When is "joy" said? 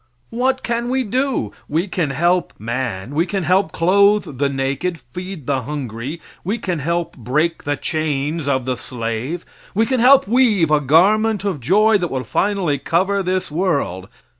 11.59-11.99